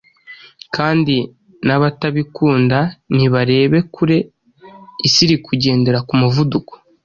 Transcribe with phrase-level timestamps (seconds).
[0.75, 1.15] kandi
[1.67, 2.79] n’abatabikunda
[3.15, 4.17] nibarebe kure
[5.07, 6.73] isi iri kugendera ku muvuduko